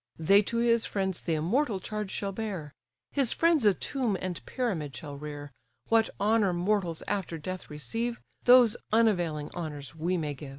They 0.17 0.41
to 0.41 0.57
his 0.57 0.83
friends 0.87 1.21
the 1.21 1.35
immortal 1.35 1.79
charge 1.79 2.09
shall 2.09 2.31
bear; 2.31 2.73
His 3.11 3.31
friends 3.31 3.65
a 3.65 3.75
tomb 3.75 4.17
and 4.19 4.43
pyramid 4.47 4.95
shall 4.95 5.15
rear: 5.15 5.51
What 5.89 6.09
honour 6.19 6.53
mortals 6.53 7.03
after 7.07 7.37
death 7.37 7.69
receive, 7.69 8.19
Those 8.45 8.75
unavailing 8.91 9.51
honours 9.53 9.95
we 9.95 10.17
may 10.17 10.33
give!" 10.33 10.49